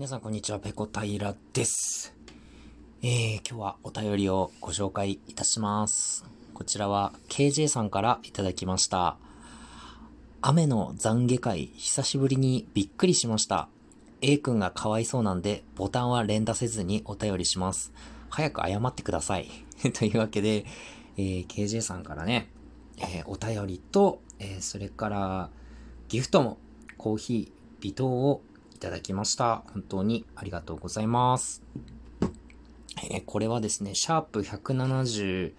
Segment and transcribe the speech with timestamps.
[0.00, 2.14] 皆さんこんにちは、ペコ平です。
[3.02, 6.24] えー、今日はお便りをご紹介いたします。
[6.54, 9.18] こちらは KJ さんからいただきました。
[10.40, 13.68] 雨の懺悔会、久しぶりにびっくりしました。
[14.22, 17.92] A 君がかわいそうなんで、ボタンは連打せずにお便りします。
[18.30, 19.50] 早く謝ってください。
[19.92, 20.64] というわけで、
[21.18, 22.48] えー、KJ さんからね、
[22.96, 25.50] えー、お便りと、えー、それから
[26.08, 26.56] ギフトも
[26.96, 28.42] コーヒー、微糖を
[28.80, 29.62] ただきました。
[29.74, 31.62] 本当にありがとうございます。
[33.10, 35.52] えー、これはですね、シャープ172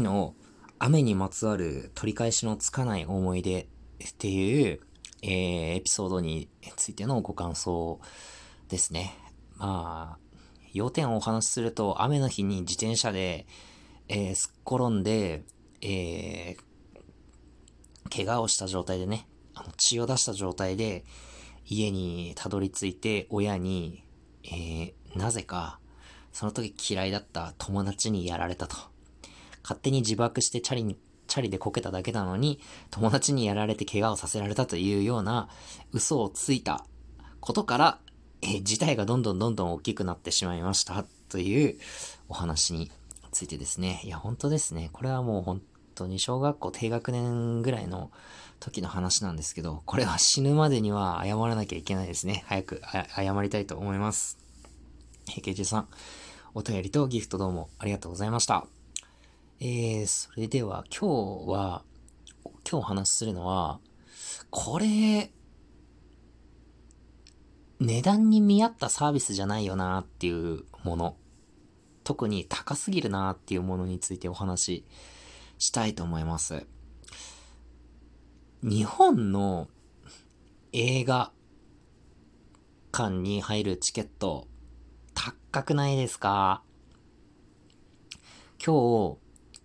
[0.00, 0.34] の
[0.78, 3.66] 雨にまつわる取り返しのつかない思い出っ
[4.16, 4.80] ていう、
[5.22, 8.00] えー、エピソードについてのご感想
[8.68, 9.14] ですね。
[9.56, 10.18] まあ、
[10.72, 13.46] 要点をお話しすると、雨の日に自転車で、
[14.08, 15.44] えー、すっ転んで、
[15.82, 21.04] えー、怪我をした状態でね、あの血を出した状態で、
[21.66, 24.04] 家にたどり着いて親に、
[24.44, 25.78] えー、なぜか、
[26.32, 28.76] その時嫌いだった友達にやられたと。
[29.62, 35.48] 勝手に自爆してチャリに、チャリでこけただけなのに、友達にやられて怪我をさせられたというような
[35.92, 36.84] 嘘をついた
[37.40, 37.98] ことから、
[38.42, 41.78] えー、事態がどんどんどんどん大きくなってしまいましたという
[42.28, 42.90] お話に
[43.32, 44.02] ついてですね。
[44.04, 44.90] いや、本当ですね。
[44.92, 45.62] これはもう本
[45.94, 48.10] 当に小学校低学年ぐらいの
[48.64, 52.44] 時の話なんですけど、これは死ぬまでには謝らなきゃいけないですね。
[52.46, 52.80] 早く
[53.14, 54.38] 謝りたいと思います。
[55.26, 55.88] 平家中さん、
[56.54, 58.66] お便りとギフトどうもありがとうございました。
[59.60, 61.82] えー、それでは今日は、
[62.42, 63.80] 今日お話しするのは、
[64.48, 65.30] これ、
[67.80, 71.16] 値段に見合ったサービスじゃないよなっていうもの。
[72.02, 74.84] 特に高すぎるなっていうものについてお話し
[75.58, 76.66] したいと思います。
[78.66, 79.68] 日本の
[80.72, 81.32] 映画
[82.92, 84.48] 館に入るチケット、
[85.12, 86.62] 高くないですか？
[88.64, 89.18] 今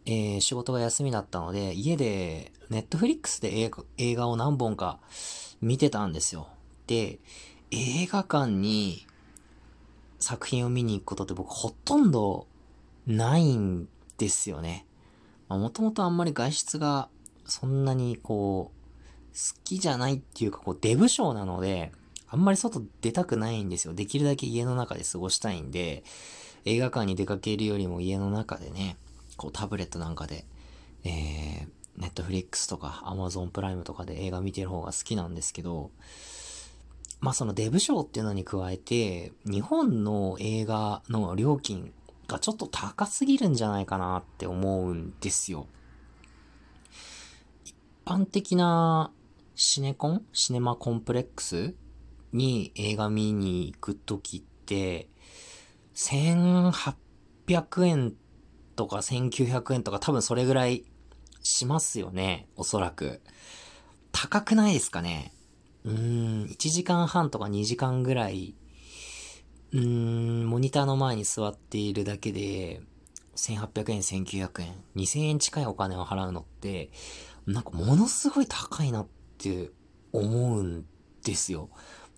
[0.05, 4.99] 日、えー、仕事が休みだったので、家で、ネットフリックスで映画を何本か
[5.61, 6.49] 見てたんですよ。
[6.85, 7.19] で、
[7.71, 9.07] 映画館に
[10.19, 12.47] 作品を見に行くことって僕ほとんど
[13.07, 13.87] ないん
[14.17, 14.85] ですよね。
[15.47, 17.07] もともとあんまり外出が
[17.45, 18.78] そんなにこう、
[19.39, 21.93] 好きじゃないっていうか、こう、デブ症なので、
[22.27, 23.93] あんまり外出たくないんですよ。
[23.93, 26.03] できるだけ家の中で過ごしたいんで、
[26.65, 28.97] 映画館に出かけるよりも家の中でね、
[29.37, 30.45] こうタブレットなんかで、
[31.03, 31.67] えー、
[31.97, 35.91] ネットフリックスとかアマゾンプライムとかで映画見てる方が好きなんですけど、
[37.21, 41.93] まあそのデブ賞っていうのに加えて、日本の映画の料金
[42.27, 45.67] がちょっと高すぎるんじゃないかなって思うんですよ。
[47.65, 47.75] 一
[48.05, 49.11] 般的な
[49.61, 50.25] シネコン？
[50.31, 51.75] シネマコンプレックス？
[52.31, 55.09] に映画見に行くときって、
[55.95, 58.13] 1800円
[58.77, 60.85] とか1900円とか多分それぐらい
[61.43, 62.47] しますよね。
[62.55, 63.19] おそらく。
[64.13, 65.33] 高くないですかね？
[65.83, 68.55] うーん、1時間半とか2時間ぐらい、
[69.73, 72.79] うーん、モニターの前に座っているだけで、
[73.35, 76.91] 1800円、1900円、2000円近いお金を払うのって、
[77.45, 79.71] なんかものすごい高いなってって
[80.11, 80.85] 思うん
[81.23, 81.69] ですよ。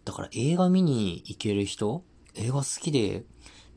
[0.06, 3.24] だから映画見に行ける人映画好きで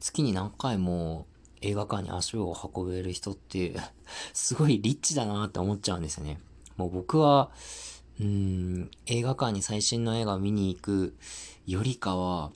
[0.00, 1.27] 月に何回も
[1.60, 3.75] 映画館に足を運べる人って
[4.32, 6.41] すごいリッチだなって思っちゃうんですよね。
[6.77, 7.50] もう僕は、
[8.21, 11.16] うーん、映画館に最新の映画見に行く
[11.66, 12.53] よりかは、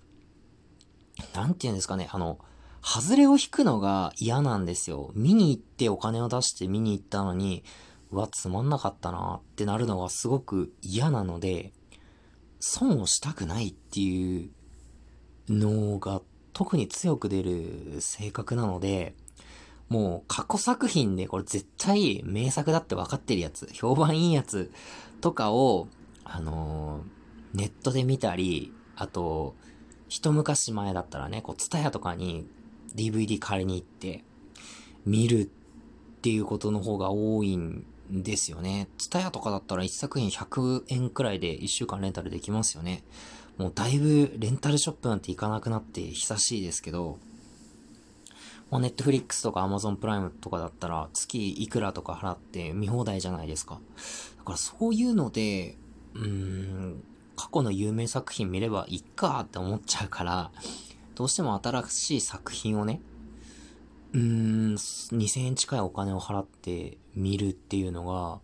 [1.35, 2.39] なんて言うんですかね、あの、
[2.83, 5.11] 外れを引くのが嫌なんですよ。
[5.15, 7.65] 見に行ってお金を出して見に行ったのに、
[8.11, 11.73] うわ、つまんなかったなってなるのがすごく嫌なので、
[12.61, 14.51] 損をしたくないっていう
[15.49, 19.15] のが特に強く出る性格なので、
[19.89, 24.71] もう過去作品でこれ絶対名作だって分かってるやつ、評判いいやつ
[25.21, 25.89] とかを、
[26.25, 29.55] あのー、ネットで見たり、あと、
[30.09, 32.47] 一昔前だったらね、こう、ツタヤとかに
[32.95, 34.25] DVD 借りに行って
[35.07, 35.45] 見るっ
[36.21, 38.89] ていうことの方が多いんですよね。
[38.99, 43.05] ツタヤとかだったら1作品100円くらいで1週間レンタルできますよね。
[43.57, 47.19] もうだいぶレンタルショップなんて行かなくなって久しいですけど、
[48.71, 53.81] もうネットフリックスとかアマゾンプライムとかだったら月いくらとか払って見放題じゃないですか。
[54.39, 55.77] だからそういうので、
[56.15, 57.03] うーん、
[57.37, 60.51] 過去の有名作品見ればいっかって思っちゃうから、
[61.15, 63.01] どうしても新しい作品をね、
[64.15, 68.41] うーん、2000円近いお金を払って見るっていうのが、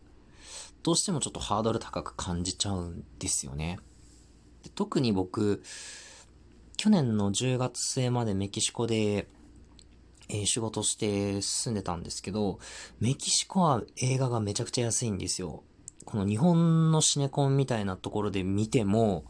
[0.83, 3.79] どうしてもちょっとハードル高く感じちゃうんですよね。
[4.63, 5.63] で特に僕、
[6.77, 9.29] 去年の10月末までメキシコで、
[10.29, 12.59] えー、仕事して住んでたんですけど、
[13.01, 15.63] メキシコは映画がめちゃくちゃ安いんですよ。
[16.05, 19.25] この日本のシネコンみたいなところで見ても、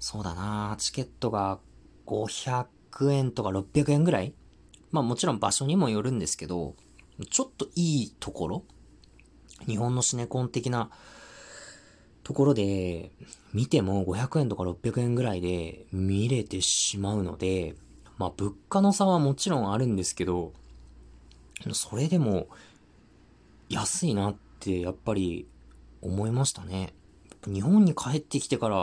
[0.00, 1.60] そうだなチケットが
[2.06, 2.66] 500
[3.12, 4.34] 円とか600円ぐらい
[4.92, 6.76] まあもちろん場所にもよるんですけど、
[7.30, 8.64] ちょっといいところ
[9.66, 10.90] 日本のシネコン的な
[12.22, 13.10] ところで
[13.52, 17.74] 見ても500円とか600円ぐらいで見れてしまうので、
[18.18, 20.52] まあ物価の差はもちろんあるんですけど、
[21.72, 22.48] それでも
[23.68, 25.48] 安いなってやっぱり
[26.00, 26.92] 思いましたね。
[27.46, 28.76] 日本に帰ってきてから、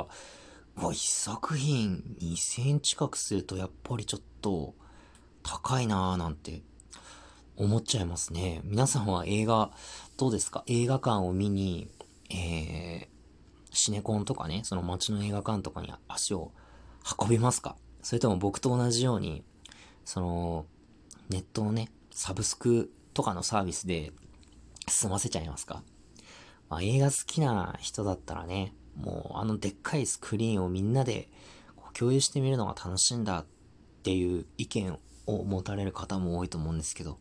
[0.75, 4.75] わ、一作品2000円近くするとやっぱりちょっと
[5.44, 6.62] 高いなぁなんて
[7.56, 8.62] 思っちゃいますね。
[8.63, 9.71] 皆さんは映画
[10.18, 10.63] どうですか？
[10.68, 11.89] 映画館を見に、
[12.30, 13.07] えー、
[13.71, 16.51] シネコンとかね、その街の映画館とかに足を
[17.19, 17.75] 運びますか？
[18.01, 19.44] それとも僕と同じように、
[20.06, 20.65] その、
[21.30, 24.13] ネットのね、サブスクとかのサービスで
[24.88, 25.83] 済ませちゃいますか？
[26.69, 31.30] まあ、映画好きな人だったらね、もうあのでっかいスクリーンをみんなで
[31.94, 33.45] 共有してみるのが楽しいんだっ
[34.03, 34.97] ていう意見
[35.37, 37.17] を持たれる方も多いと思うんですけど、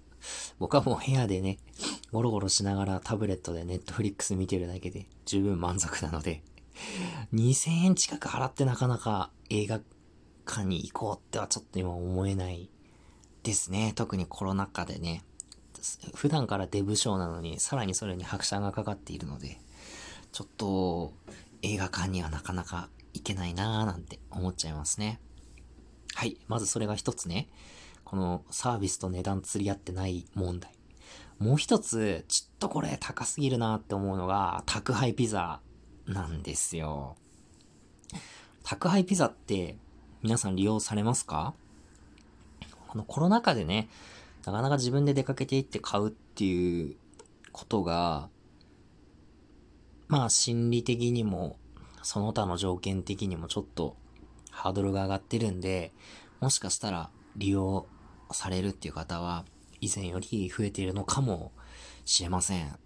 [0.59, 1.59] 僕はもう部屋でね、
[2.13, 6.43] ゴロゴロしながらタブレットでネットフリックス見てるだけで十分満足なので、
[7.35, 9.81] 2000円近く払ってなかなか映画
[10.47, 12.71] 館に行こうってはちょっと今思えない
[13.43, 13.93] ですね。
[13.95, 15.25] 特にコロナ禍でね。
[16.15, 19.61] 普段からデブ賞なのに、さらにそれに拍車がかかっているので、
[20.33, 21.13] ちょっと
[21.63, 25.21] 映画館にはなかなか行けないなーなんて思っちゃいますね。
[26.15, 26.37] はい。
[26.49, 27.49] まずそれが一つね。
[28.11, 30.73] このサービスと値段釣り合ってない問題。
[31.39, 35.61] もう一つ、ちょっとこれ高すぎるなって思うのが、宅配ピザ
[36.07, 37.17] なんですよ。
[38.65, 39.77] 宅配ピザって
[40.23, 41.53] 皆さん利用されますか？
[42.89, 43.91] このコロナ禍でね、
[44.47, 46.97] なかなか自分で出かけていって買うっていう
[47.53, 48.31] ことが、
[50.07, 51.59] まあ心理的にも、
[52.03, 53.97] その他の条件的にもちょっと
[54.51, 55.93] ハードルが上がってるんで、
[56.41, 57.87] もしかしたら利用
[58.33, 59.45] されるっていう方は
[59.81, 61.53] 以前より増えているのかも
[62.05, 62.79] しれません。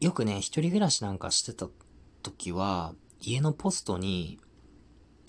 [0.00, 1.68] よくね、一人暮らしなんかしてた
[2.22, 4.40] 時は、家のポストに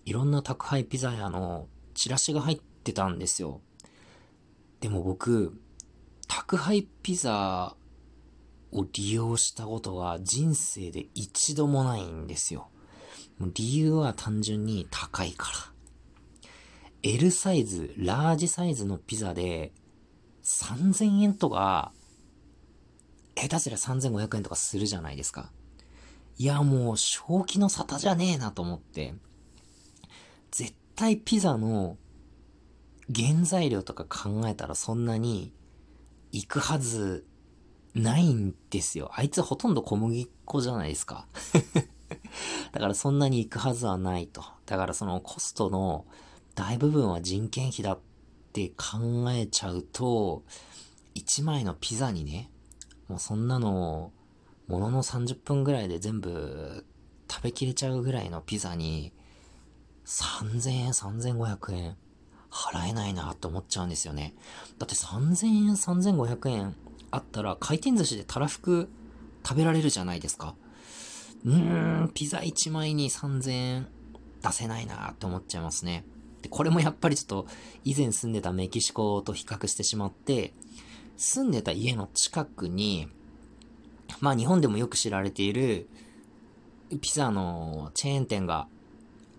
[0.05, 3.61] いろんな宅配ピザ屋のチラシが入ってたんですよ。
[4.79, 5.53] でも僕、
[6.27, 7.75] 宅配ピザ
[8.71, 12.69] を利用したことが人生で一度もないんですよ。
[13.53, 15.72] 理由は単純に高いから。
[17.05, 19.73] L サイズ、ラージサイズのピザで
[20.43, 21.91] 3000円とか、
[23.35, 25.51] 下手すりゃ3500円とかするじゃないですか。
[26.37, 29.13] いや、もう正気の沙汰じゃねえなと思って、
[30.51, 31.97] 絶対ピザの
[33.13, 35.51] 原材料とか考えたらそんなに
[36.31, 37.25] 行くはず
[37.93, 39.11] ないんですよ。
[39.13, 41.27] あいつほとんど小麦粉じゃないですか。
[42.71, 44.41] だからそんなに行くはずはないと。
[44.65, 46.05] だからそのコストの
[46.55, 47.99] 大部分は人件費だっ
[48.51, 50.43] て考えちゃうと、
[51.15, 52.49] 1枚のピザにね、
[53.07, 54.11] もうそんなの、
[54.67, 56.85] ものの30分ぐらいで全部
[57.29, 59.11] 食べきれちゃうぐらいのピザに、
[60.05, 61.97] 3000円、3500円、
[62.49, 64.35] 払えないなって思っちゃうんですよね。
[64.77, 66.75] だって3000円、3500円
[67.11, 68.89] あったら回転寿司でたらふく
[69.45, 70.55] 食べられるじゃないですか。
[71.45, 73.87] うーん、ピザ1枚に3000円
[74.41, 76.05] 出せないなって思っちゃいますね。
[76.43, 77.47] で、これもやっぱりちょっと
[77.83, 80.53] 以前住んでたメキシコと比較してしまって、
[81.17, 83.07] 住んでた家の近くに、
[84.19, 85.87] まあ日本でもよく知られている
[87.01, 88.67] ピザのチェーン店が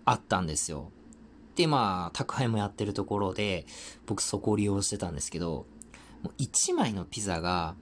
[0.04, 0.90] あったんですよ。
[1.56, 3.66] で、まあ、宅配もやってるところで、
[4.06, 5.66] 僕そこを利用してたんですけど、
[6.22, 7.76] もう1枚のピザが、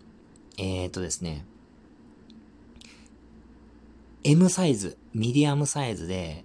[0.59, 1.47] えーとですね、
[4.25, 6.45] M サイズ、ミディアムサイズで、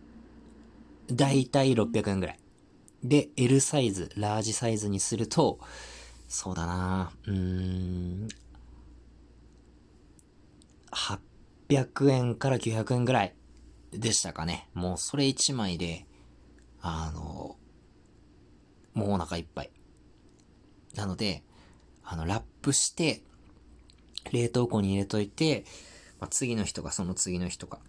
[1.12, 2.40] だいたい600円ぐらい。
[3.04, 5.60] で、L サイズ、ラージサイズにすると、
[6.28, 8.28] そうだなうーん、
[10.92, 13.36] 800円から900円ぐらい
[13.92, 14.70] でしたかね。
[14.74, 16.06] もうそれ1枚で、
[16.82, 17.56] あの、
[18.94, 19.72] もうお腹いっぱい。
[20.96, 21.44] なので、
[22.04, 23.22] あの、ラップして、
[24.32, 25.66] 冷凍庫に入れといて、
[26.20, 27.80] まあ、次の日とかその次の日とか、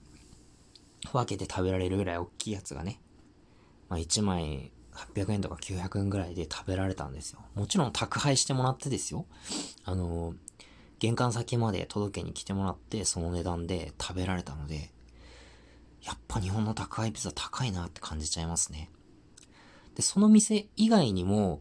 [1.12, 3.00] 分けて食べられるぐらい大きいやつがね、
[3.88, 7.40] まあ、1枚800円とか900円ぐらいで食べられたんですよ。
[7.55, 9.26] もちろん宅配してもらってですよ。
[9.85, 10.35] あの、
[10.99, 14.90] 玄関先まで届けに来てもらって、その値段で食べられたので、
[16.02, 18.90] やっぱ日本の宅配ピザ高いなって感じちゃいますね。
[19.95, 21.61] で、その店以外にも、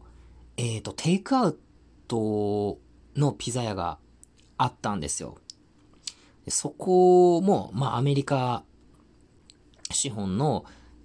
[0.56, 1.58] えっ、ー、と、テイクアウ
[2.08, 2.78] ト
[3.16, 3.98] のピザ屋が
[4.56, 5.38] あったんですよ。
[6.44, 8.64] でそこも、まあ、アメリカ
[9.90, 10.64] 資本の、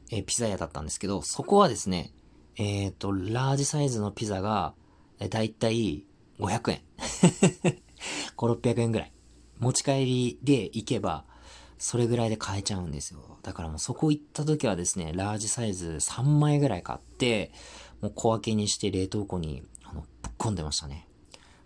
[0.10, 2.12] え、ピザ屋だったんですけど、そこはですね、
[2.58, 4.74] えっ、ー、と、ラージサイズのピザが、
[5.30, 6.06] だいたい
[6.40, 6.82] 500円。
[8.38, 9.12] 5、600円ぐらい。
[9.60, 11.26] 持ち帰りで行けば、
[11.78, 13.38] それぐらいで買えちゃうんですよ。
[13.42, 17.52] だからもうそこ行った時はですね、ラージサイズ3枚ぐらい買って、
[18.02, 21.08] もう小分けにして冷凍庫に、あの、ぶっ込んでましたね。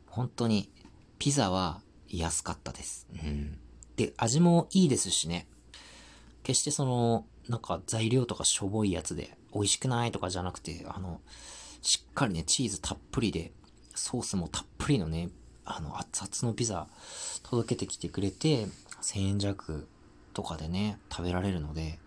[0.07, 0.71] 本当に、
[1.19, 3.07] ピザは安かったです。
[3.13, 3.59] うん。
[3.95, 5.47] で、味もいいですしね。
[6.43, 11.19] 決してその、なんか材料とかしょぼいやつで美味しくないとかじゃなくて、あの、
[11.81, 13.51] しっかりね、チーズたっぷりで、
[13.95, 15.29] ソースもたっぷりのね、
[15.65, 16.87] あの、熱々のピザ
[17.43, 18.67] 届けてきてくれて、
[19.01, 19.87] 1000円弱
[20.33, 21.99] とかでね、食べられるので、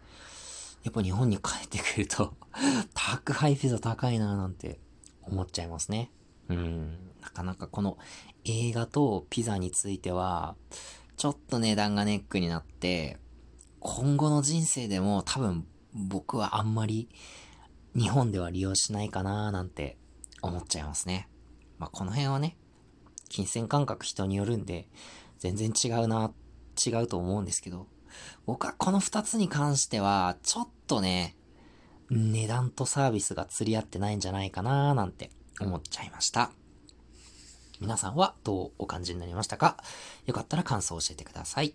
[0.84, 2.32] やっぱ日本に帰ってくると
[2.94, 4.78] 宅配ピザ高いななんて
[5.22, 6.10] 思っちゃいますね。
[6.48, 7.12] うん。
[7.20, 7.98] なかなかこの
[8.44, 10.56] 映画とピザについては、
[11.16, 13.18] ちょっと値段がネックになって、
[13.80, 17.08] 今後の人生でも多分僕はあんまり
[17.94, 19.96] 日本では利用しないかななんて
[20.42, 21.28] 思っちゃいますね。
[21.78, 22.56] まあ、この辺はね、
[23.28, 24.88] 金銭感覚人によるんで、
[25.38, 26.32] 全然違うな、
[26.86, 27.86] 違うと思うんですけど、
[28.44, 31.36] 僕はこの二つに関しては、ちょっとね、
[32.10, 35.30] 値段とサービスが釣り合ってないんじゃないかななんて
[35.60, 36.50] 思っちゃいました。
[37.80, 39.76] 皆さんはどうお感じになりましたか？
[40.26, 41.74] よかったら感想を教えてください。